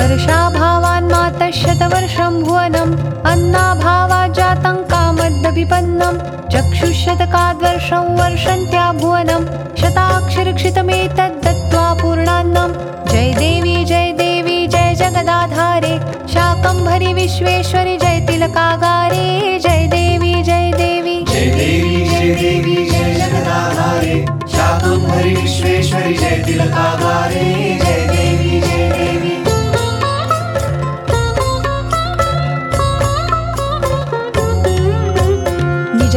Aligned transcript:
वर्षाभावान् 0.00 1.08
मातशतवर्षं 1.12 2.34
भुवनम् 2.44 2.92
अन्नाभावाजातङ्कामद्यपन्नं 3.30 6.14
चक्षुशतकाद्वर्षं 6.52 8.04
वर्षन्त्या 8.20 8.86
भुवनं 9.00 9.42
शताक्षरक्षितमेतद् 9.80 11.40
दत्त्वा 11.44 11.86
पूर्णान्नं 12.00 12.70
जय 13.10 13.28
देवी 13.38 13.76
जय 13.90 14.06
देवी 14.22 14.58
जय 14.66 14.88
जगदाधारे 15.00 15.94
शाकम्भरि 16.32 17.10
विश्वेश्वरि 17.20 17.94
जय 18.02 18.16
तिलकागारे। 18.28 19.26
जय 19.66 19.82
देवी 19.96 20.34
जय 20.42 20.66
देवी। 20.76 21.16
जय 21.32 21.46
देवी 21.60 21.96
जय 22.08 22.28
देवी 22.40 22.78
जय 22.90 23.08
जगदाधारे 23.20 24.16
शाकम्भरि 24.56 25.32
विश्वेश्वरि 25.34 26.14
जय 26.14 26.34
तिलकागारे। 26.46 27.79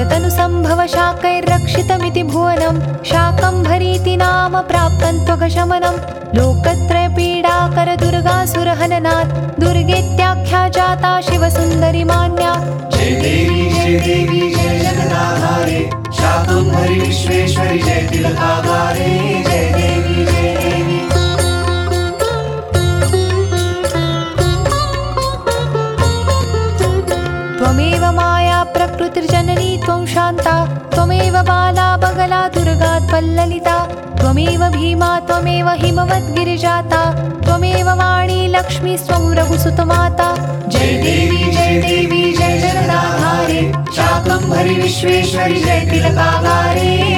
निजतनुसम्भव 0.03 0.80
शाकैर्रक्षितमिति 0.93 2.23
भुवनं 2.31 2.75
शाकम्भरीति 3.09 4.16
नाम 4.20 4.53
प्राप्तं 4.70 5.16
त्वगशमनं 5.26 5.95
लोकत्रयपीडाकरदुर्गासुरहननात् 6.38 9.31
दुर्गेत्याख्या 9.62 10.62
जाता 10.76 11.12
शिवसुन्दरि 11.27 12.03
मान्या 12.12 12.52
जय 12.93 13.09
देवी 13.23 13.63
जय 13.76 13.93
देवी 14.07 14.41
जय 14.55 14.73
जगदाधारे 14.84 15.79
शाकम्भरि 16.20 16.98
विश्वेश्वरि 16.99 17.79
जय 17.88 18.01
तिलकागारे। 18.12 19.12
जय 19.48 19.63
देवी 19.77 20.18
जय 20.26 20.48
देवी। 20.59 20.99
त्वमेव 27.57 28.04
माया 28.20 28.43
त्वं 29.85 30.05
शान्ता 30.13 30.55
त्वमेव 30.93 31.35
बाला 31.48 31.87
बगला 32.03 32.41
दुर्गात्पल्ललिता 32.55 33.77
त्वमेव 34.20 34.62
भीमा 34.75 35.09
त्वमेव 35.27 35.70
हिमवद्गिरिजाता 35.81 37.01
त्वमेव 37.45 37.90
वाणी 37.99 38.40
लक्ष्मीस्त्वं 38.53 39.34
रघुसुतमाता 39.37 40.29
जय 40.73 40.91
देवी 41.03 41.51
जय 41.51 41.79
देवी 41.87 42.21
जय 42.37 42.57
जगदाधारे 42.59 43.62
शाकम्भरि 43.95 44.75
विश्वेश्वरि 44.81 45.59
जय 45.65 45.79
तिलकागारे 45.91 46.95
जय 46.97 47.12